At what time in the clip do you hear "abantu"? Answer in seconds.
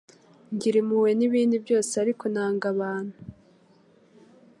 2.73-3.15